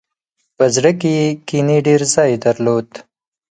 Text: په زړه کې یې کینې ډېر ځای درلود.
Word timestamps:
په 0.57 0.65
زړه 0.75 0.91
کې 0.99 1.11
یې 1.19 1.27
کینې 1.47 1.77
ډېر 1.87 2.01
ځای 2.13 2.31
درلود. 2.45 2.89